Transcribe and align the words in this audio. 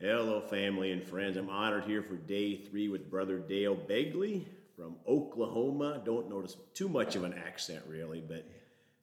Hello, 0.00 0.40
family 0.40 0.92
and 0.92 1.02
friends. 1.02 1.36
I'm 1.36 1.50
honored 1.50 1.82
here 1.82 2.04
for 2.04 2.14
day 2.14 2.54
three 2.54 2.88
with 2.88 3.10
Brother 3.10 3.40
Dale 3.40 3.74
Begley 3.74 4.46
from 4.76 4.94
Oklahoma. 5.08 6.00
Don't 6.04 6.30
notice 6.30 6.56
too 6.72 6.88
much 6.88 7.16
of 7.16 7.24
an 7.24 7.34
accent, 7.34 7.82
really, 7.88 8.20
but 8.20 8.48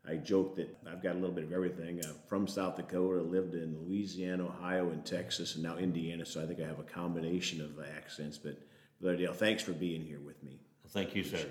I 0.08 0.16
joke 0.16 0.56
that 0.56 0.74
I've 0.90 1.04
got 1.04 1.18
a 1.18 1.20
little 1.20 1.36
bit 1.36 1.44
of 1.44 1.52
everything. 1.52 2.00
I'm 2.06 2.16
from 2.30 2.48
South 2.48 2.78
Dakota, 2.78 3.22
lived 3.22 3.56
in 3.56 3.78
Louisiana, 3.86 4.46
Ohio, 4.46 4.90
and 4.92 5.06
Texas, 5.06 5.56
and 5.56 5.66
now 5.66 5.76
Indiana, 5.76 6.26
so 6.26 6.42
I 6.42 6.46
think 6.46 6.62
I 6.62 6.66
have 6.66 6.80
a 6.80 6.84
combination 6.84 7.60
of 7.60 7.78
accents. 7.98 8.38
But, 8.38 8.58
Brother 9.02 9.18
Dale, 9.18 9.34
thanks 9.34 9.64
for 9.64 9.74
being 9.74 10.02
here 10.02 10.22
with 10.22 10.42
me. 10.44 10.62
Well, 10.82 10.92
thank 10.94 11.14
you, 11.14 11.26
sir. 11.26 11.46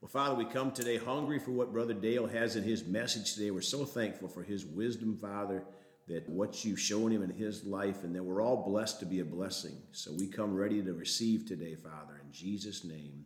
Well, 0.00 0.08
Father, 0.08 0.34
we 0.34 0.46
come 0.46 0.72
today 0.72 0.96
hungry 0.96 1.40
for 1.40 1.50
what 1.50 1.74
Brother 1.74 1.92
Dale 1.92 2.26
has 2.26 2.56
in 2.56 2.62
his 2.62 2.86
message 2.86 3.34
today. 3.34 3.50
We're 3.50 3.60
so 3.60 3.84
thankful 3.84 4.28
for 4.28 4.42
his 4.42 4.64
wisdom, 4.64 5.18
Father 5.18 5.62
that 6.08 6.28
what 6.28 6.64
you've 6.64 6.80
shown 6.80 7.10
him 7.12 7.22
in 7.22 7.30
his 7.30 7.64
life, 7.64 8.02
and 8.04 8.14
that 8.14 8.22
we're 8.22 8.42
all 8.42 8.64
blessed 8.68 9.00
to 9.00 9.06
be 9.06 9.20
a 9.20 9.24
blessing. 9.24 9.76
So 9.92 10.12
we 10.12 10.26
come 10.26 10.54
ready 10.54 10.82
to 10.82 10.92
receive 10.92 11.46
today, 11.46 11.74
Father, 11.74 12.20
in 12.24 12.32
Jesus' 12.32 12.84
name. 12.84 13.24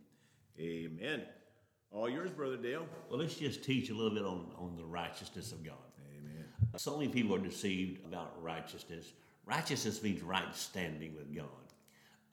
Amen. 0.59 1.23
All 1.91 2.09
yours, 2.09 2.31
Brother 2.31 2.57
Dale. 2.57 2.85
Well, 3.09 3.19
let's 3.19 3.35
just 3.35 3.63
teach 3.63 3.89
a 3.89 3.93
little 3.93 4.13
bit 4.13 4.23
on, 4.23 4.51
on 4.57 4.75
the 4.75 4.85
righteousness 4.85 5.51
of 5.51 5.63
God. 5.63 5.75
Amen. 6.15 6.45
So 6.75 6.97
many 6.97 7.09
people 7.09 7.35
are 7.35 7.39
deceived 7.39 8.05
about 8.05 8.41
righteousness. 8.41 9.13
Righteousness 9.45 10.03
means 10.03 10.21
right 10.21 10.53
standing 10.53 11.15
with 11.15 11.33
God. 11.35 11.45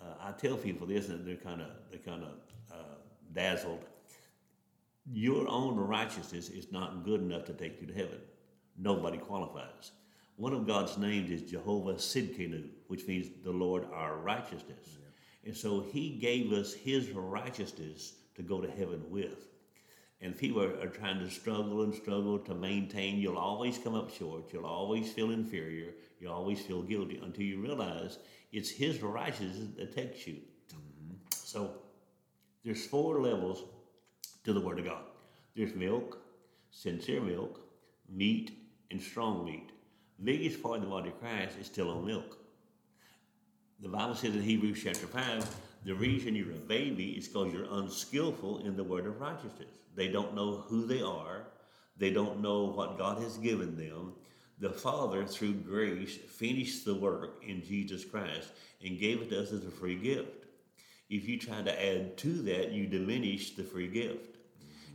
Uh, 0.00 0.14
I 0.20 0.32
tell 0.32 0.56
people 0.56 0.86
this, 0.86 1.08
and 1.08 1.26
they're 1.26 1.36
kind 1.36 1.62
of 1.62 1.68
they're 1.90 2.00
kind 2.00 2.24
of 2.24 2.30
uh, 2.72 2.96
dazzled. 3.32 3.84
Your 5.12 5.46
own 5.48 5.76
righteousness 5.76 6.48
is 6.48 6.72
not 6.72 7.04
good 7.04 7.20
enough 7.20 7.44
to 7.46 7.52
take 7.52 7.80
you 7.80 7.86
to 7.86 7.94
heaven. 7.94 8.18
Nobody 8.76 9.18
qualifies. 9.18 9.92
One 10.36 10.52
of 10.52 10.66
God's 10.66 10.98
names 10.98 11.30
is 11.30 11.42
Jehovah 11.42 11.94
Tsidkenu, 11.94 12.68
which 12.88 13.06
means 13.06 13.28
the 13.44 13.52
Lord 13.52 13.86
our 13.92 14.16
righteousness. 14.16 14.86
Yeah. 14.86 15.48
And 15.48 15.56
so 15.56 15.80
he 15.80 16.10
gave 16.10 16.52
us 16.52 16.74
his 16.74 17.10
righteousness 17.10 18.14
to 18.34 18.42
go 18.42 18.60
to 18.60 18.68
heaven 18.70 19.04
with. 19.10 19.46
And 20.20 20.36
people 20.36 20.62
are, 20.62 20.80
are, 20.80 20.88
trying 20.88 21.20
to 21.20 21.30
struggle 21.30 21.82
and 21.82 21.94
struggle 21.94 22.38
to 22.38 22.54
maintain. 22.54 23.18
You'll 23.18 23.36
always 23.36 23.78
come 23.78 23.94
up 23.94 24.10
short. 24.10 24.52
You'll 24.52 24.66
always 24.66 25.12
feel 25.12 25.30
inferior. 25.30 25.92
You'll 26.18 26.32
always 26.32 26.60
feel 26.60 26.82
guilty 26.82 27.20
until 27.22 27.44
you 27.44 27.60
realize 27.60 28.18
it's 28.50 28.70
his 28.70 29.02
righteousness 29.02 29.68
that 29.76 29.94
takes 29.94 30.26
you. 30.26 30.38
Mm-hmm. 30.72 31.14
So 31.30 31.74
there's 32.64 32.86
four 32.86 33.20
levels 33.20 33.64
to 34.44 34.52
the 34.52 34.60
Word 34.60 34.78
of 34.78 34.86
God. 34.86 35.02
There's 35.54 35.74
milk, 35.74 36.18
sincere 36.70 37.20
milk, 37.20 37.60
meat, 38.08 38.58
and 38.90 39.00
strong 39.00 39.44
meat 39.44 39.73
biggest 40.22 40.62
part 40.62 40.76
of 40.76 40.82
the 40.82 40.88
body 40.88 41.10
of 41.10 41.20
Christ 41.20 41.56
is 41.60 41.66
still 41.66 41.90
on 41.90 42.06
milk. 42.06 42.38
The 43.80 43.88
Bible 43.88 44.14
says 44.14 44.34
in 44.34 44.42
Hebrews 44.42 44.80
chapter 44.82 45.06
5, 45.06 45.56
the 45.84 45.94
reason 45.94 46.34
you're 46.34 46.52
a 46.52 46.54
baby 46.54 47.10
is 47.10 47.28
because 47.28 47.52
you're 47.52 47.66
unskillful 47.70 48.64
in 48.64 48.76
the 48.76 48.84
word 48.84 49.06
of 49.06 49.20
righteousness. 49.20 49.68
They 49.94 50.08
don't 50.08 50.34
know 50.34 50.64
who 50.68 50.86
they 50.86 51.02
are, 51.02 51.46
they 51.96 52.10
don't 52.10 52.40
know 52.40 52.64
what 52.64 52.98
God 52.98 53.22
has 53.22 53.36
given 53.36 53.76
them. 53.76 54.14
The 54.60 54.70
Father, 54.70 55.26
through 55.26 55.54
grace, 55.54 56.16
finished 56.16 56.84
the 56.84 56.94
work 56.94 57.42
in 57.46 57.62
Jesus 57.62 58.04
Christ 58.04 58.50
and 58.84 58.98
gave 58.98 59.20
it 59.20 59.30
to 59.30 59.42
us 59.42 59.52
as 59.52 59.64
a 59.64 59.70
free 59.70 59.96
gift. 59.96 60.46
If 61.10 61.28
you 61.28 61.38
try 61.38 61.60
to 61.62 61.84
add 61.84 62.16
to 62.18 62.42
that, 62.42 62.70
you 62.70 62.86
diminish 62.86 63.54
the 63.56 63.64
free 63.64 63.88
gift. 63.88 64.36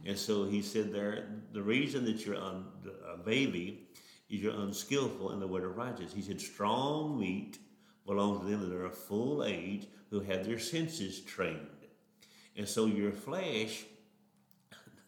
And 0.05 0.17
so 0.17 0.45
he 0.45 0.61
said 0.61 0.93
there, 0.93 1.27
the 1.51 1.61
reason 1.61 2.05
that 2.05 2.25
you're 2.25 2.35
a 2.35 3.17
baby 3.23 3.88
is 4.29 4.41
you're 4.41 4.53
unskillful 4.53 5.31
in 5.31 5.39
the 5.39 5.47
word 5.47 5.63
of 5.63 5.75
righteousness. 5.75 6.13
He 6.13 6.21
said, 6.21 6.39
strong 6.39 7.19
meat 7.19 7.59
belongs 8.05 8.41
to 8.41 8.45
them 8.45 8.61
that 8.61 8.75
are 8.75 8.85
of 8.85 8.97
full 8.97 9.43
age 9.43 9.87
who 10.09 10.19
have 10.21 10.45
their 10.45 10.59
senses 10.59 11.21
trained. 11.21 11.67
And 12.55 12.67
so 12.67 12.85
your 12.85 13.11
flesh, 13.11 13.85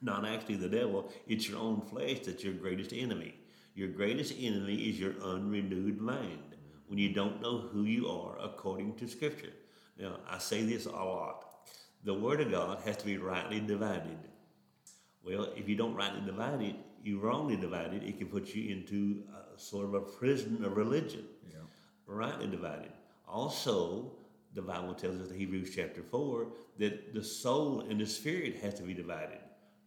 not 0.01 0.25
actually 0.25 0.55
the 0.55 0.69
devil, 0.69 1.11
it's 1.27 1.47
your 1.47 1.59
own 1.59 1.81
flesh 1.81 2.19
that's 2.25 2.43
your 2.43 2.53
greatest 2.53 2.93
enemy. 2.93 3.35
Your 3.75 3.87
greatest 3.87 4.33
enemy 4.39 4.75
is 4.75 4.99
your 4.99 5.13
unrenewed 5.23 5.99
mind 5.99 6.55
when 6.87 6.99
you 6.99 7.13
don't 7.13 7.41
know 7.41 7.59
who 7.59 7.83
you 7.83 8.09
are 8.09 8.37
according 8.43 8.95
to 8.95 9.07
Scripture. 9.07 9.53
Now, 9.97 10.19
I 10.29 10.39
say 10.39 10.63
this 10.63 10.85
a 10.85 10.91
lot. 10.91 11.45
The 12.03 12.13
Word 12.13 12.41
of 12.41 12.51
God 12.51 12.79
has 12.85 12.97
to 12.97 13.05
be 13.05 13.17
rightly 13.17 13.59
divided. 13.59 14.17
Well, 15.23 15.53
if 15.55 15.69
you 15.69 15.75
don't 15.75 15.95
rightly 15.95 16.21
divide 16.21 16.61
it, 16.61 16.75
you 17.03 17.19
wrongly 17.19 17.55
divided, 17.55 18.03
it 18.03 18.17
can 18.17 18.27
put 18.27 18.53
you 18.53 18.71
into 18.71 19.23
a, 19.55 19.59
sort 19.59 19.85
of 19.85 19.93
a 19.93 20.01
prison 20.01 20.63
of 20.63 20.77
religion. 20.77 21.25
Yeah. 21.49 21.59
Rightly 22.05 22.47
divided. 22.47 22.91
Also, 23.27 24.11
the 24.53 24.61
Bible 24.61 24.93
tells 24.93 25.19
us 25.21 25.29
in 25.29 25.37
Hebrews 25.37 25.71
chapter 25.75 26.03
4 26.03 26.47
that 26.79 27.13
the 27.13 27.23
soul 27.23 27.81
and 27.81 27.99
the 27.99 28.05
spirit 28.05 28.57
has 28.61 28.73
to 28.75 28.83
be 28.83 28.93
divided. 28.93 29.39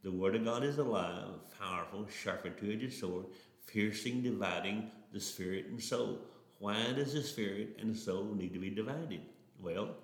The 0.03 0.13
Word 0.13 0.37
of 0.37 0.45
God 0.45 0.65
is 0.65 0.79
alive, 0.79 1.29
powerful, 1.59 2.07
sharp 2.09 2.45
and 2.45 2.57
two-edged 2.57 2.93
sword, 2.93 3.27
piercing, 3.67 4.23
dividing 4.23 4.91
the 5.13 5.21
spirit 5.21 5.67
and 5.67 5.83
soul. 5.83 6.21
Why 6.59 6.93
does 6.93 7.15
the 7.15 7.23
spirit 7.23 7.77
and 7.79 7.95
the 7.95 7.99
soul 7.99 8.35
need 8.35 8.53
to 8.55 8.59
be 8.59 8.71
divided? 8.71 9.21
Well, 9.61 9.97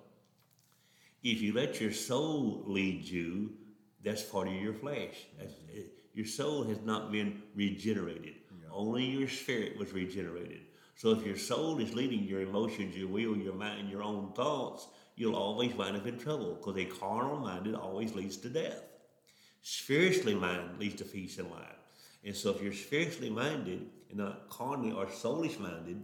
if 1.22 1.41
you 1.41 1.53
let 1.53 1.81
your 1.81 1.92
soul 1.92 2.62
lead 2.66 3.04
you, 3.04 3.53
that's 4.03 4.22
part 4.22 4.48
of 4.48 4.54
your 4.54 4.72
flesh. 4.72 5.27
That's, 5.38 5.53
mm-hmm. 5.53 5.81
Your 6.15 6.26
soul 6.26 6.65
has 6.65 6.81
not 6.82 7.12
been 7.12 7.43
regenerated. 7.54 8.34
Yeah. 8.62 8.69
Only 8.72 9.04
your 9.04 9.28
spirit 9.28 9.78
was 9.78 9.93
regenerated. 9.93 10.60
So 10.97 11.12
if 11.12 11.25
your 11.25 11.38
soul 11.38 11.78
is 11.78 11.94
leading 11.94 12.25
your 12.25 12.43
emotions, 12.43 12.97
your 12.97 13.09
will, 13.09 13.37
your 13.37 13.54
mind, 13.54 13.91
your 13.91 14.03
own 14.03 14.32
thoughts, 14.34 14.87
you'll 15.16 15.37
always 15.37 15.75
wind 15.75 15.97
up 15.97 16.06
in 16.06 16.19
trouble 16.19 16.54
because 16.54 16.76
a 16.76 16.84
carnal 16.84 17.37
minded 17.37 17.75
always 17.75 18.15
leads 18.15 18.37
to 18.38 18.48
death. 18.48 18.82
Spiritually 19.62 20.34
minded 20.34 20.78
leads 20.78 20.97
to 20.97 21.04
peace 21.04 21.38
and 21.38 21.50
life. 21.50 21.76
And 22.25 22.34
so 22.37 22.50
if 22.50 22.62
you're 22.62 22.72
spiritually 22.72 23.31
minded 23.31 23.87
and 24.10 24.19
not 24.19 24.48
carnally 24.50 24.92
or 24.92 25.06
soulish 25.06 25.59
minded, 25.59 26.03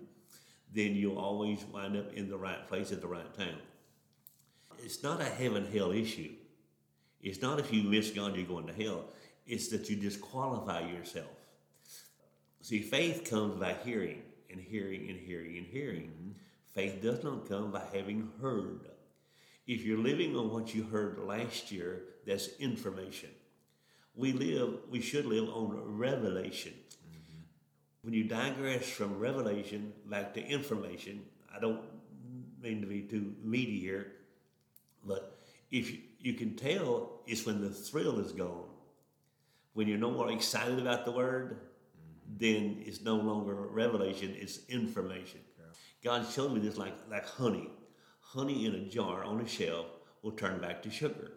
then 0.72 0.94
you'll 0.94 1.18
always 1.18 1.64
wind 1.66 1.96
up 1.96 2.12
in 2.14 2.28
the 2.28 2.36
right 2.36 2.66
place 2.68 2.92
at 2.92 3.00
the 3.00 3.06
right 3.06 3.34
time. 3.36 3.56
It's 4.78 5.02
not 5.02 5.20
a 5.20 5.24
heaven 5.24 5.66
hell 5.72 5.92
issue. 5.92 6.32
It's 7.22 7.42
not 7.42 7.58
if 7.58 7.72
you 7.72 7.82
miss 7.82 8.10
God, 8.10 8.36
you're 8.36 8.46
going 8.46 8.66
to 8.66 8.72
hell. 8.72 9.06
It's 9.46 9.68
that 9.68 9.88
you 9.88 9.96
disqualify 9.96 10.88
yourself. 10.88 11.30
See, 12.60 12.80
faith 12.80 13.28
comes 13.30 13.60
by 13.60 13.76
hearing 13.84 14.22
and 14.50 14.60
hearing 14.60 15.08
and 15.08 15.18
hearing 15.18 15.56
and 15.56 15.66
hearing. 15.66 16.10
Mm-hmm. 16.10 16.30
Faith 16.74 17.00
does 17.00 17.22
not 17.22 17.48
come 17.48 17.70
by 17.70 17.82
having 17.94 18.32
heard. 18.40 18.80
If 19.66 19.84
you're 19.84 19.98
living 19.98 20.36
on 20.36 20.50
what 20.50 20.74
you 20.74 20.82
heard 20.82 21.18
last 21.18 21.70
year, 21.70 22.02
that's 22.26 22.48
information. 22.58 23.30
We 24.16 24.32
live, 24.32 24.78
we 24.90 25.00
should 25.00 25.26
live 25.26 25.48
on 25.48 25.96
revelation. 25.96 26.72
Mm-hmm. 26.72 27.40
When 28.02 28.14
you 28.14 28.24
digress 28.24 28.88
from 28.88 29.18
revelation 29.18 29.92
back 30.06 30.34
to 30.34 30.44
information, 30.44 31.22
I 31.54 31.60
don't 31.60 31.82
mean 32.60 32.80
to 32.80 32.86
be 32.86 33.02
too 33.02 33.34
meaty 33.44 33.78
here, 33.78 34.12
but 35.04 35.38
if 35.70 35.92
you, 35.92 35.98
you 36.18 36.34
can 36.34 36.56
tell, 36.56 37.20
it's 37.26 37.46
when 37.46 37.60
the 37.60 37.70
thrill 37.70 38.18
is 38.18 38.32
gone 38.32 38.65
when 39.76 39.86
you're 39.86 39.98
no 39.98 40.10
more 40.10 40.32
excited 40.32 40.78
about 40.78 41.04
the 41.04 41.12
word, 41.12 41.58
then 42.38 42.82
it's 42.86 43.02
no 43.02 43.16
longer 43.16 43.54
revelation, 43.54 44.34
it's 44.34 44.60
information. 44.70 45.40
God 46.02 46.26
showed 46.30 46.54
me 46.54 46.60
this 46.60 46.78
like, 46.78 46.94
like 47.10 47.28
honey. 47.28 47.68
Honey 48.20 48.64
in 48.64 48.74
a 48.74 48.88
jar 48.88 49.22
on 49.22 49.38
a 49.42 49.46
shelf 49.46 49.84
will 50.22 50.30
turn 50.30 50.62
back 50.62 50.82
to 50.84 50.90
sugar. 50.90 51.30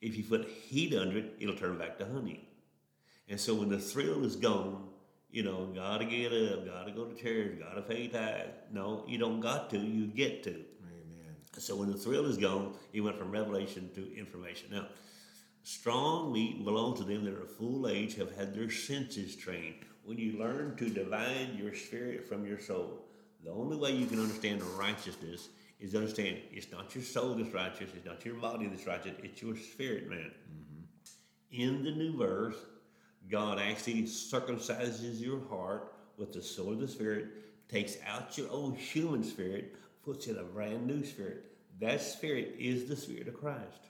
If 0.00 0.16
you 0.16 0.24
put 0.24 0.48
heat 0.48 0.92
under 0.96 1.18
it, 1.18 1.36
it'll 1.38 1.54
turn 1.54 1.78
back 1.78 1.96
to 1.98 2.06
honey. 2.06 2.48
And 3.28 3.38
so 3.38 3.54
when 3.54 3.68
the 3.68 3.78
thrill 3.78 4.24
is 4.24 4.34
gone, 4.34 4.88
you 5.30 5.44
know, 5.44 5.66
gotta 5.66 6.06
get 6.06 6.32
up, 6.32 6.66
gotta 6.66 6.90
go 6.90 7.04
to 7.04 7.14
church, 7.14 7.60
gotta 7.60 7.82
pay 7.82 8.08
tithe. 8.08 8.46
No, 8.72 9.04
you 9.06 9.16
don't 9.16 9.38
got 9.38 9.70
to, 9.70 9.78
you 9.78 10.08
get 10.08 10.42
to. 10.42 10.50
Amen. 10.50 11.36
So 11.56 11.76
when 11.76 11.92
the 11.92 11.98
thrill 11.98 12.26
is 12.26 12.36
gone, 12.36 12.74
you 12.92 13.04
went 13.04 13.16
from 13.16 13.30
revelation 13.30 13.90
to 13.94 14.18
information. 14.18 14.70
Now, 14.72 14.88
Strong 15.68 16.32
meat 16.32 16.64
belongs 16.64 16.98
to 16.98 17.04
them 17.04 17.26
that 17.26 17.34
are 17.34 17.44
full 17.44 17.88
age, 17.88 18.14
have 18.14 18.34
had 18.34 18.54
their 18.54 18.70
senses 18.70 19.36
trained. 19.36 19.84
When 20.02 20.16
you 20.16 20.38
learn 20.38 20.76
to 20.76 20.88
divide 20.88 21.58
your 21.58 21.74
spirit 21.74 22.26
from 22.26 22.46
your 22.46 22.58
soul, 22.58 23.04
the 23.44 23.50
only 23.50 23.76
way 23.76 23.92
you 23.92 24.06
can 24.06 24.18
understand 24.18 24.62
righteousness 24.78 25.50
is 25.78 25.92
to 25.92 25.98
understand 25.98 26.38
it's 26.50 26.72
not 26.72 26.94
your 26.94 27.04
soul 27.04 27.34
that's 27.34 27.52
righteous, 27.52 27.90
it's 27.94 28.06
not 28.06 28.24
your 28.24 28.36
body 28.36 28.66
that's 28.66 28.86
righteous, 28.86 29.12
it's 29.22 29.42
your 29.42 29.58
spirit, 29.58 30.08
man. 30.08 30.30
Mm-hmm. 30.50 31.60
In 31.60 31.84
the 31.84 31.90
new 31.90 32.16
birth, 32.16 32.64
God 33.30 33.58
actually 33.58 34.04
circumcises 34.04 35.20
your 35.20 35.46
heart 35.50 35.92
with 36.16 36.32
the 36.32 36.40
soul 36.40 36.72
of 36.72 36.80
the 36.80 36.88
spirit, 36.88 37.26
takes 37.68 37.98
out 38.06 38.38
your 38.38 38.48
old 38.48 38.78
human 38.78 39.22
spirit, 39.22 39.76
puts 40.02 40.28
in 40.28 40.38
a 40.38 40.44
brand 40.44 40.86
new 40.86 41.04
spirit. 41.04 41.44
That 41.78 42.00
spirit 42.00 42.54
is 42.58 42.88
the 42.88 42.96
spirit 42.96 43.28
of 43.28 43.38
Christ. 43.38 43.88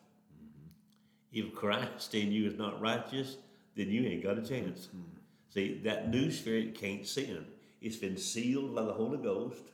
If 1.33 1.55
Christ 1.55 2.15
in 2.15 2.33
you 2.33 2.47
is 2.49 2.59
not 2.59 2.81
righteous, 2.81 3.37
then 3.77 3.89
you 3.89 4.05
ain't 4.05 4.23
got 4.23 4.39
a 4.39 4.43
chance. 4.43 4.87
Mm-hmm. 4.87 5.19
See, 5.51 5.81
that 5.85 6.11
new 6.11 6.31
spirit 6.31 6.75
can't 6.75 7.07
sin. 7.07 7.47
It's 7.81 7.97
been 7.97 8.17
sealed 8.17 8.75
by 8.75 8.83
the 8.83 8.93
Holy 8.93 9.19
Ghost. 9.19 9.71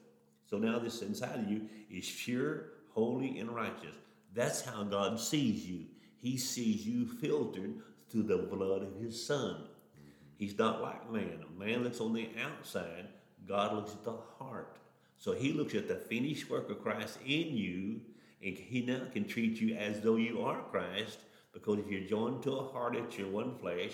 So 0.49 0.59
now 0.59 0.79
this 0.79 1.03
inside 1.03 1.41
of 1.41 1.51
you 1.51 1.69
is 1.91 2.11
pure, 2.11 2.67
holy, 2.93 3.39
and 3.39 3.51
righteous. 3.51 3.97
That's 4.35 4.62
how 4.62 4.83
God 4.85 5.19
sees 5.19 5.67
you. 5.67 5.87
He 6.21 6.37
sees 6.37 6.87
you 6.87 7.06
filtered 7.06 7.75
through 8.09 8.25
the 8.25 8.39
blood 8.39 8.83
of 8.83 9.00
His 9.00 9.25
Son. 9.25 9.57
He's 10.39 10.59
not 10.59 10.83
like 10.83 11.11
man. 11.11 11.41
A 11.45 11.59
man 11.59 11.85
looks 11.85 12.00
on 12.00 12.12
the 12.12 12.29
outside, 12.43 13.07
God 13.47 13.75
looks 13.75 13.93
at 13.93 14.05
the 14.05 14.17
heart. 14.39 14.79
So 15.17 15.33
He 15.33 15.53
looks 15.53 15.75
at 15.75 15.89
the 15.89 15.97
finished 15.97 16.50
work 16.50 16.71
of 16.71 16.83
Christ 16.83 17.19
in 17.25 17.57
you, 17.57 18.00
and 18.43 18.57
He 18.57 18.83
now 18.83 19.03
can 19.12 19.27
treat 19.27 19.61
you 19.61 19.77
as 19.77 20.00
though 20.00 20.17
you 20.17 20.43
are 20.43 20.61
Christ, 20.71 21.19
because 21.55 21.79
if 21.79 21.91
you're 21.91 22.01
joined 22.01 22.43
to 22.43 22.53
a 22.53 22.69
heart, 22.69 22.97
it's 22.97 23.17
your 23.17 23.29
one 23.29 23.56
flesh. 23.59 23.93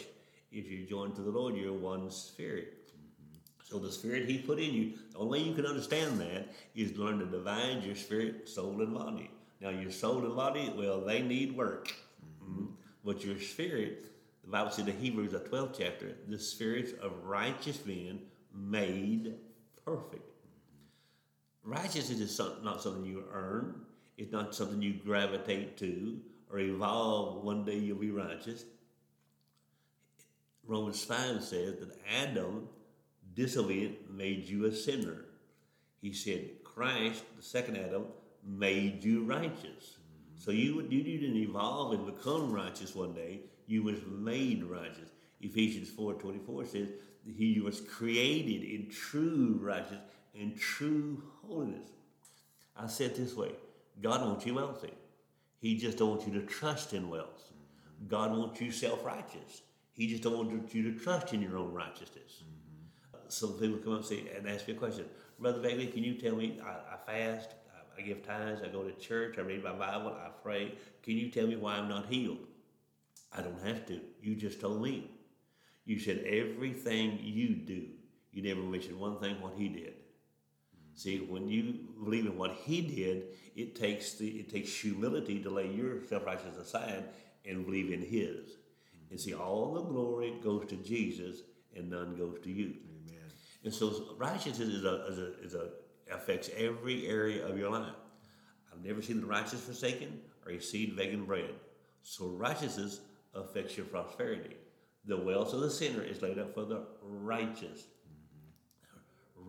If 0.51 0.69
you're 0.69 0.89
joined 0.89 1.15
to 1.17 1.21
the 1.21 1.31
Lord, 1.31 1.55
you're 1.55 1.73
one 1.73 2.11
spirit. 2.11 2.89
Mm-hmm. 2.89 3.37
So 3.63 3.79
the 3.79 3.93
spirit 3.93 4.29
he 4.29 4.39
put 4.39 4.59
in 4.59 4.73
you, 4.73 4.95
the 5.13 5.19
only 5.19 5.41
way 5.41 5.47
you 5.47 5.55
can 5.55 5.67
understand 5.67 6.19
that 6.21 6.49
is 6.75 6.93
to 6.93 7.05
learn 7.05 7.19
to 7.21 7.27
divide 7.27 7.85
your 7.85 7.95
spirit, 7.95 8.49
soul, 8.49 8.81
and 8.81 8.95
body. 8.95 9.31
Now 9.61 9.69
your 9.69 9.93
soul 9.93 10.25
and 10.25 10.35
body, 10.35 10.73
well, 10.75 11.03
they 11.03 11.23
need 11.23 11.55
work. 11.55 11.89
Mm-hmm. 11.89 12.53
mm-hmm. 12.53 12.67
But 13.05 13.25
your 13.25 13.39
spirit, 13.39 14.07
the 14.45 14.51
Bible 14.51 14.71
says 14.71 14.87
in 14.87 14.99
Hebrews, 14.99 15.33
the 15.33 15.41
12th 15.41 15.77
chapter, 15.79 16.17
the 16.29 16.39
spirits 16.39 16.93
of 17.01 17.13
righteous 17.25 17.85
men 17.87 18.21
made 18.55 19.35
perfect. 19.85 20.29
Mm-hmm. 21.65 21.73
Righteousness 21.73 22.21
is 22.21 22.41
not 22.63 22.83
something 22.83 23.05
you 23.05 23.25
earn. 23.33 23.83
It's 24.19 24.33
not 24.33 24.55
something 24.55 24.83
you 24.83 24.95
gravitate 24.95 25.79
to 25.79 26.21
or 26.53 26.59
evolve. 26.59 27.45
One 27.45 27.65
day 27.65 27.77
you'll 27.77 27.99
be 27.99 28.11
righteous. 28.11 28.65
Romans 30.67 31.05
5 31.05 31.43
says 31.43 31.77
that 31.81 31.97
Adam 32.23 32.69
disobedient 33.35 34.11
made 34.11 34.45
you 34.45 34.67
a 34.67 34.73
sinner. 34.73 35.25
He 36.01 36.13
said, 36.13 36.63
Christ, 36.65 37.25
the 37.37 37.43
second 37.43 37.77
Adam, 37.77 38.05
made 38.45 39.03
you 39.03 39.25
righteous. 39.25 39.59
Mm-hmm. 39.65 40.39
So 40.39 40.51
you, 40.51 40.77
would 40.77 40.93
you 40.93 41.03
didn't 41.03 41.37
evolve 41.37 41.93
and 41.93 42.07
become 42.07 42.53
righteous 42.53 42.95
one 42.95 43.13
day. 43.13 43.41
You 43.67 43.83
was 43.83 43.99
made 44.09 44.65
righteous. 44.65 45.11
Ephesians 45.41 45.91
4.24 45.91 46.67
says 46.67 46.89
he 47.37 47.61
was 47.61 47.81
created 47.81 48.63
in 48.63 48.91
true 48.91 49.59
righteousness 49.61 50.01
and 50.39 50.59
true 50.59 51.23
holiness. 51.47 51.89
I 52.77 52.87
said 52.87 53.15
this 53.15 53.35
way, 53.35 53.53
God 54.01 54.23
wants 54.23 54.47
you 54.47 54.55
wealthy. 54.55 54.93
He 55.61 55.77
just 55.77 55.99
don't 55.99 56.11
want 56.11 56.27
you 56.27 56.41
to 56.41 56.47
trust 56.47 56.93
in 56.93 57.09
wealth. 57.09 57.45
Mm-hmm. 57.45 58.09
God 58.09 58.37
wants 58.37 58.61
you 58.61 58.73
self-righteous. 58.73 59.63
He 59.93 60.09
just 60.09 60.23
don't 60.23 60.37
want 60.37 60.75
you 60.75 60.83
to 60.91 60.99
trust 60.99 61.33
in 61.33 61.41
your 61.41 61.57
own 61.57 61.73
righteousness. 61.73 62.43
Mm-hmm 62.43 62.61
some 63.33 63.53
people 63.55 63.79
come 63.79 63.93
up 63.93 63.99
and 64.01 64.07
say 64.07 64.25
and 64.37 64.49
ask 64.49 64.67
me 64.67 64.75
a 64.75 64.77
question. 64.77 65.05
Brother 65.39 65.61
Begley, 65.61 65.93
can 65.93 66.05
you 66.05 66.15
tell 66.15 66.37
me? 66.37 66.59
I, 66.63 66.95
I 66.95 66.97
fast, 67.07 67.51
I, 67.75 68.01
I, 68.01 68.05
give 68.05 68.27
tithes, 68.27 68.61
I 68.63 68.69
go 68.69 68.83
to 68.83 68.93
church, 68.93 69.39
I 69.39 69.43
read 69.43 69.65
my 69.65 69.73
Bible, 69.73 70.11
I 70.11 70.29
pray. 70.43 70.75
Can 71.03 71.17
you 71.17 71.31
tell 71.31 71.47
me 71.47 71.57
why 71.57 71.75
I'm 71.75 71.89
not 71.89 72.07
healed? 72.07 72.39
I 73.33 73.43
don't 73.43 73.65
have 73.65 73.87
to. 73.87 74.01
You 74.23 74.35
just 74.35 74.61
told 74.61 74.83
me. 74.83 75.11
You 75.87 75.99
said 75.99 76.25
everything 76.27 77.19
you 77.23 77.55
do. 77.55 77.87
You 78.33 78.43
never 78.43 78.61
mentioned 78.61 78.99
one 78.99 79.19
thing 79.19 79.41
what 79.41 79.55
he 79.57 79.69
did. 79.69 79.95
See, 80.95 81.19
when 81.19 81.49
you 81.49 81.81
believe 82.03 82.27
in 82.27 82.37
what 82.37 82.53
he 82.53 82.81
did, 82.83 83.25
it 83.57 83.75
takes 83.75 84.15
the 84.15 84.29
it 84.29 84.51
takes 84.51 84.75
humility 84.75 85.41
to 85.43 85.51
lay 85.51 85.71
your 85.71 86.05
self 86.05 86.27
righteousness 86.27 86.59
aside 86.59 87.05
and 87.47 87.65
believe 87.65 87.93
in 87.93 88.03
his. 88.03 88.57
And 89.11 89.21
see, 89.21 89.35
all 89.35 89.73
the 89.75 89.83
glory 89.83 90.35
goes 90.43 90.67
to 90.69 90.77
Jesus 90.77 91.43
and 91.75 91.91
none 91.91 92.17
goes 92.17 92.39
to 92.45 92.51
you. 92.51 92.75
Amen. 93.07 93.31
And 93.65 93.73
so 93.73 94.15
righteousness 94.19 94.69
is 94.69 94.85
a, 94.85 95.07
is 95.07 95.19
a, 95.19 95.41
is 95.43 95.55
a 95.55 95.71
affects 96.13 96.51
every 96.57 97.07
area 97.07 97.47
of 97.47 97.59
your 97.59 97.71
life. 97.71 97.95
I've 98.73 98.85
never 98.85 99.03
seen 99.03 99.21
the 99.21 99.27
righteous 99.27 99.61
forsaken 99.61 100.21
or 100.45 100.53
a 100.53 100.61
seed 100.61 100.97
begging 100.97 101.25
bread. 101.25 101.55
So 102.03 102.29
righteousness 102.29 103.01
affects 103.35 103.77
your 103.77 103.87
prosperity. 103.87 104.57
The 105.07 105.17
wealth 105.17 105.53
of 105.55 105.61
the 105.61 105.71
sinner 105.71 106.03
is 106.03 106.23
laid 106.23 106.39
up 106.39 106.55
for 106.55 106.65
the 106.65 106.87
righteous. 107.03 107.85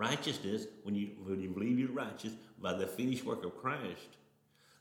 Righteousness, 0.01 0.65
when 0.81 0.95
you 0.95 1.07
when 1.24 1.39
you 1.39 1.50
believe 1.50 1.77
you're 1.77 1.92
righteous 1.92 2.33
by 2.59 2.74
the 2.74 2.88
finished 2.88 3.24
work 3.24 3.45
of 3.45 3.56
Christ, 3.63 4.12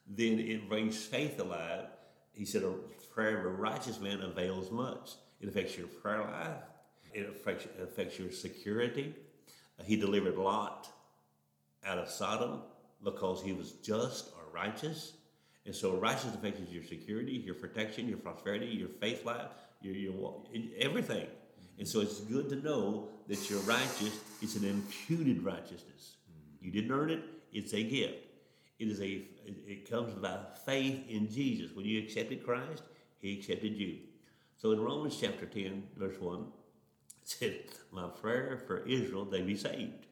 then 0.07 0.39
it 0.39 0.67
brings 0.67 0.97
faith 1.05 1.39
alive. 1.39 1.89
He 2.33 2.47
said, 2.47 2.63
"A 2.63 2.73
prayer 3.15 3.41
of 3.41 3.45
a 3.45 3.49
righteous 3.49 4.01
man 4.01 4.23
avails 4.23 4.71
much." 4.71 5.07
It 5.43 5.49
affects 5.51 5.77
your 5.77 5.89
prayer 5.89 6.23
life. 6.23 6.63
It 7.13 7.29
affects, 7.29 7.67
it 7.67 7.83
affects 7.83 8.19
your 8.19 8.31
security. 8.31 9.15
He 9.85 9.97
delivered 9.97 10.37
Lot 10.37 10.89
out 11.85 11.99
of 11.99 12.09
Sodom 12.09 12.63
because 13.03 13.43
he 13.43 13.53
was 13.53 13.73
just 13.83 14.33
or 14.37 14.45
righteous. 14.55 15.15
And 15.67 15.75
so 15.75 15.97
righteousness 15.97 16.37
affects 16.37 16.73
your 16.73 16.85
security, 16.85 17.33
your 17.33 17.57
protection, 17.57 18.09
your 18.09 18.19
prosperity, 18.19 18.67
your 18.67 18.89
faith 18.89 19.27
life, 19.27 19.51
your, 19.83 19.95
your 19.95 20.43
everything. 20.79 21.27
And 21.79 21.89
so 21.89 22.01
it's 22.01 22.21
good 22.21 22.49
to 22.51 22.57
know 22.57 23.09
that 23.29 23.49
you're 23.49 23.61
righteous. 23.61 24.19
It's 24.43 24.57
an 24.57 24.65
imputed 24.65 25.43
righteousness. 25.43 26.17
You 26.61 26.71
didn't 26.71 26.93
earn 26.93 27.11
it. 27.11 27.23
It's 27.53 27.73
a 27.73 27.83
gift. 27.83 28.27
It 28.79 28.89
is 28.89 29.01
a. 29.01 29.23
It 29.67 29.91
comes 29.91 30.15
by 30.15 30.39
faith 30.67 31.09
in 31.09 31.31
Jesus. 31.31 31.75
When 31.75 31.87
you 31.87 32.03
accepted 32.03 32.45
Christ, 32.45 32.83
He 33.21 33.39
accepted 33.39 33.77
you. 33.77 33.99
So 34.57 34.73
in 34.73 34.81
Romans 34.81 35.17
chapter 35.19 35.47
ten, 35.47 35.85
verse 35.97 36.21
one, 36.21 36.47
it 37.23 37.29
said, 37.29 37.61
My 37.93 38.09
prayer 38.09 38.63
for 38.67 38.87
Israel, 38.87 39.25
they 39.25 39.43
be 39.43 39.57
saved. 39.57 40.07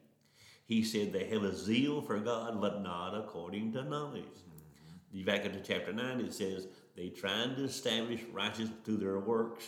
He 0.65 0.83
said 0.83 1.11
they 1.11 1.27
have 1.29 1.43
a 1.43 1.55
zeal 1.55 2.01
for 2.01 2.19
God, 2.19 2.61
but 2.61 2.83
not 2.83 3.15
according 3.15 3.73
to 3.73 3.83
knowledge. 3.83 4.23
Mm-hmm. 4.23 5.25
Back 5.25 5.45
into 5.45 5.61
chapter 5.61 5.91
9, 5.91 6.19
it 6.19 6.33
says, 6.33 6.67
They 6.95 7.09
trying 7.09 7.55
to 7.55 7.63
establish 7.63 8.21
righteousness 8.31 8.77
through 8.83 8.97
their 8.97 9.19
works 9.19 9.65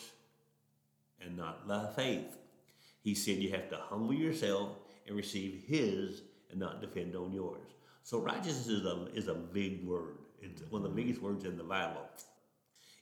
and 1.24 1.38
not 1.38 1.68
by 1.68 1.88
faith. 1.96 2.38
He 3.02 3.16
said 3.16 3.38
you 3.38 3.52
have 3.52 3.70
to 3.70 3.78
humble 3.78 4.14
yourself 4.14 4.70
and 5.08 5.16
receive 5.16 5.64
His 5.68 6.22
and 6.50 6.60
not 6.60 6.82
depend 6.82 7.16
on 7.16 7.34
yours. 7.34 7.68
So 8.04 8.20
righteousness 8.20 8.68
is 8.68 8.86
a, 8.86 9.08
is 9.14 9.28
a 9.28 9.34
big 9.34 9.86
word. 9.86 10.18
It's 10.42 10.64
one 10.70 10.84
of 10.84 10.96
the 10.96 11.02
biggest 11.02 11.22
words 11.22 11.46
in 11.46 11.58
the 11.58 11.64
Bible. 11.64 12.02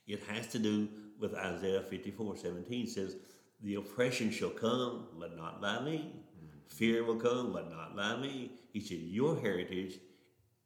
It 0.06 0.22
has 0.24 0.46
to 0.48 0.58
do 0.58 0.88
with 1.18 1.34
Isaiah 1.34 1.82
54, 1.82 2.36
17 2.36 2.86
says, 2.86 3.16
the 3.62 3.74
oppression 3.74 4.30
shall 4.30 4.50
come, 4.50 5.08
but 5.18 5.36
not 5.36 5.60
by 5.60 5.80
me. 5.80 6.12
Fear 6.68 7.04
will 7.04 7.16
come, 7.16 7.52
but 7.52 7.70
not 7.70 7.94
by 7.96 8.16
me. 8.16 8.52
He 8.72 8.80
said, 8.80 8.98
Your 8.98 9.38
heritage 9.38 9.98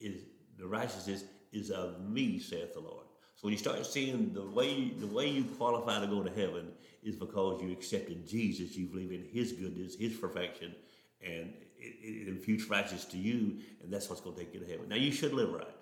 is 0.00 0.22
the 0.58 0.66
righteousness 0.66 1.24
is 1.52 1.70
of 1.70 2.00
me, 2.08 2.38
saith 2.38 2.74
the 2.74 2.80
Lord. 2.80 3.06
So 3.44 3.48
when 3.48 3.52
you 3.52 3.58
start 3.58 3.84
seeing 3.84 4.32
the 4.32 4.42
way 4.42 4.88
the 4.98 5.06
way 5.06 5.28
you 5.28 5.44
qualify 5.44 6.00
to 6.00 6.06
go 6.06 6.22
to 6.22 6.30
heaven 6.30 6.68
is 7.02 7.14
because 7.14 7.60
you 7.60 7.72
accepted 7.72 8.26
Jesus, 8.26 8.74
you 8.74 8.86
believe 8.86 9.12
in 9.12 9.26
His 9.30 9.52
goodness, 9.52 9.96
His 9.96 10.14
perfection, 10.14 10.74
and 11.22 11.52
it, 11.78 11.94
it 12.00 12.28
imputes 12.28 12.70
righteousness 12.70 13.04
to 13.04 13.18
you, 13.18 13.58
and 13.82 13.92
that's 13.92 14.08
what's 14.08 14.22
going 14.22 14.34
to 14.36 14.42
take 14.42 14.54
you 14.54 14.60
to 14.60 14.66
heaven. 14.66 14.88
Now 14.88 14.96
you 14.96 15.12
should 15.12 15.34
live 15.34 15.52
right. 15.52 15.76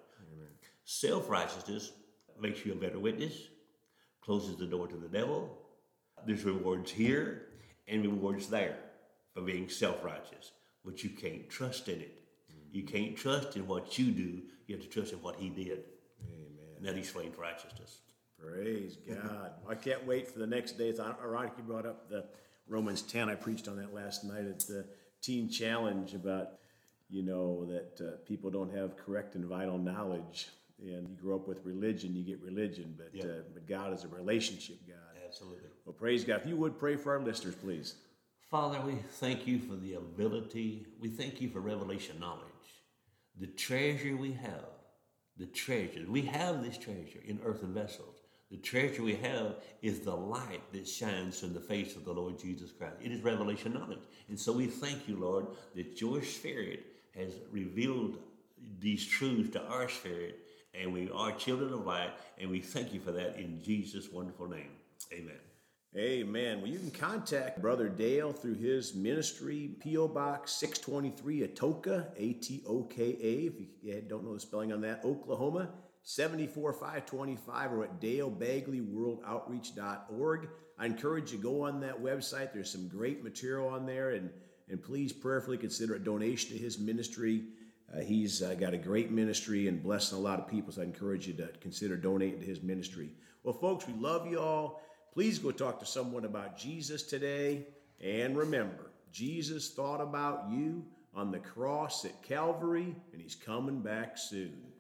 Self 0.85 1.31
righteousness 1.31 1.93
makes 2.41 2.67
you 2.67 2.73
a 2.73 2.75
better 2.75 2.99
witness, 2.99 3.35
closes 4.23 4.57
the 4.57 4.67
door 4.67 4.89
to 4.89 4.97
the 4.97 5.07
devil, 5.07 5.57
there's 6.27 6.43
rewards 6.43 6.91
here 6.91 7.43
and 7.87 8.03
rewards 8.03 8.49
there 8.49 8.79
for 9.35 9.43
being 9.43 9.69
self 9.69 10.03
righteous, 10.03 10.51
but 10.85 11.05
you 11.05 11.11
can't 11.11 11.49
trust 11.49 11.89
in 11.89 12.01
it. 12.01 12.25
You 12.73 12.83
can't 12.83 13.17
trust 13.17 13.55
in 13.55 13.69
what 13.69 14.01
you 14.01 14.11
do, 14.11 14.43
you 14.67 14.75
have 14.75 14.83
to 14.83 14.91
trust 14.91 15.13
in 15.13 15.23
what 15.23 15.37
He 15.37 15.49
did. 15.49 15.85
Amen. 16.83 16.89
And 16.89 16.97
that 16.97 16.99
explains 16.99 17.37
righteousness. 17.39 18.01
Praise 18.39 18.97
God. 19.09 19.53
I 19.69 19.75
can't 19.75 20.05
wait 20.07 20.29
for 20.29 20.39
the 20.39 20.47
next 20.47 20.73
day. 20.73 20.89
It's 20.89 20.99
ironic 20.99 21.53
you 21.57 21.63
brought 21.63 21.87
up 21.87 22.09
the 22.09 22.25
Romans 22.67 23.03
10. 23.03 23.29
I 23.29 23.35
preached 23.35 23.69
on 23.69 23.77
that 23.77 23.95
last 23.95 24.25
night 24.25 24.47
at 24.47 24.61
the 24.61 24.85
Teen 25.21 25.49
Challenge 25.49 26.15
about, 26.15 26.55
you 27.09 27.23
know, 27.23 27.65
that 27.67 28.05
uh, 28.05 28.17
people 28.27 28.51
don't 28.51 28.75
have 28.75 28.97
correct 28.97 29.37
and 29.37 29.45
vital 29.45 29.79
knowledge. 29.79 30.49
And 30.81 31.09
you 31.09 31.15
grow 31.15 31.37
up 31.37 31.47
with 31.47 31.65
religion, 31.65 32.17
you 32.17 32.25
get 32.25 32.43
religion, 32.43 32.95
but, 32.97 33.11
yep. 33.13 33.25
uh, 33.25 33.43
but 33.55 33.69
God 33.69 33.93
is 33.95 34.03
a 34.03 34.09
relationship 34.09 34.79
God. 34.89 34.97
Absolutely. 35.25 35.69
Well, 35.85 35.93
praise 35.93 36.25
God. 36.25 36.41
If 36.43 36.47
you 36.49 36.57
would 36.57 36.79
pray 36.79 36.97
for 36.97 37.13
our 37.13 37.21
listeners, 37.21 37.55
please. 37.55 37.95
Father, 38.51 38.81
we 38.81 38.97
thank 39.13 39.47
you 39.47 39.61
for 39.61 39.77
the 39.77 39.95
ability. 39.95 40.87
We 41.01 41.09
thank 41.09 41.41
you 41.41 41.49
for 41.49 41.61
revelation 41.61 42.19
knowledge. 42.19 42.43
The 43.41 43.47
treasure 43.47 44.15
we 44.17 44.33
have, 44.33 44.67
the 45.39 45.47
treasure. 45.47 46.05
We 46.09 46.23
have 46.23 46.63
this 46.63 46.79
treasure 46.79 47.21
in 47.25 47.41
earthen 47.45 47.73
vessels. 47.73 48.17
The 48.51 48.59
treasure 48.59 49.03
we 49.03 49.15
have 49.17 49.57
is 49.81 50.01
the 50.01 50.15
light 50.15 50.61
that 50.73 50.87
shines 50.87 51.41
from 51.41 51.55
the 51.55 51.61
face 51.61 51.97
of 51.97 52.05
the 52.05 52.13
Lord 52.13 52.39
Jesus 52.39 52.71
Christ. 52.71 52.97
It 53.03 53.11
is 53.11 53.23
revelation 53.23 53.73
knowledge. 53.73 54.03
And 54.29 54.39
so 54.39 54.53
we 54.53 54.67
thank 54.67 55.09
you, 55.09 55.17
Lord, 55.17 55.47
that 55.75 56.01
your 56.01 56.23
spirit 56.23 56.85
has 57.17 57.33
revealed 57.51 58.19
these 58.79 59.07
truths 59.07 59.51
to 59.51 59.63
our 59.67 59.89
spirit, 59.89 60.39
and 60.75 60.93
we 60.93 61.11
are 61.11 61.33
children 61.33 61.73
of 61.73 61.87
light, 61.87 62.11
and 62.39 62.51
we 62.51 62.61
thank 62.61 62.93
you 62.93 63.01
for 63.01 63.13
that 63.13 63.37
in 63.37 63.63
Jesus' 63.63 64.11
wonderful 64.11 64.49
name. 64.49 64.71
Amen. 65.13 65.52
Amen. 65.95 66.63
Well, 66.63 66.71
you 66.71 66.79
can 66.79 66.91
contact 66.91 67.61
Brother 67.61 67.91
Dale 67.91 68.33
through 68.33 68.55
his 68.55 68.95
ministry, 68.95 69.73
P.O. 69.79 70.09
Box 70.09 70.53
623, 70.53 71.49
Atoka, 71.49 72.07
A 72.17 72.33
T 72.33 72.63
O 72.67 72.85
K 72.85 73.19
A, 73.21 73.49
if 73.49 73.53
you 73.83 74.03
don't 74.09 74.25
know 74.25 74.33
the 74.33 74.41
spelling 74.41 74.73
on 74.73 74.81
that, 74.81 75.05
Oklahoma, 75.05 75.69
74525, 76.03 77.73
or 77.75 77.85
at 77.85 78.01
dalebegleyworldoutreach.org. 78.01 80.49
I 80.79 80.87
encourage 80.87 81.31
you 81.31 81.37
to 81.37 81.43
go 81.43 81.67
on 81.67 81.81
that 81.81 82.03
website. 82.03 82.55
There's 82.55 82.73
some 82.73 82.89
great 82.89 83.23
material 83.23 83.69
on 83.69 83.85
there, 83.85 84.13
and, 84.13 84.31
and 84.71 84.83
please 84.83 85.13
prayerfully 85.13 85.59
consider 85.59 85.97
a 85.97 86.01
donation 86.01 86.57
to 86.57 86.63
his 86.63 86.79
ministry. 86.79 87.43
Uh, 87.95 88.01
he's 88.01 88.41
uh, 88.41 88.55
got 88.55 88.73
a 88.73 88.79
great 88.79 89.11
ministry 89.11 89.69
and 89.69 89.83
blessing 89.83 90.17
a 90.17 90.21
lot 90.23 90.39
of 90.39 90.49
people, 90.49 90.73
so 90.73 90.81
I 90.81 90.87
encourage 90.87 91.27
you 91.27 91.35
to 91.35 91.49
consider 91.61 91.99
donating 91.99 92.41
to 92.41 92.47
his 92.47 92.63
ministry. 92.63 93.11
Well, 93.43 93.53
folks, 93.53 93.87
we 93.87 93.93
love 93.93 94.27
you 94.27 94.41
all. 94.41 94.81
Please 95.13 95.39
go 95.39 95.51
talk 95.51 95.79
to 95.81 95.87
someone 95.87 96.25
about 96.25 96.57
Jesus 96.57 97.03
today. 97.03 97.67
And 98.01 98.37
remember, 98.37 98.91
Jesus 99.13 99.71
thought 99.71 100.01
about 100.01 100.47
you 100.51 100.85
on 101.15 101.31
the 101.31 101.39
cross 101.39 102.07
at 102.07 102.23
Calvary, 102.23 102.97
and 103.13 103.21
he's 103.21 103.35
coming 103.35 103.81
back 103.81 104.17
soon. 104.17 104.72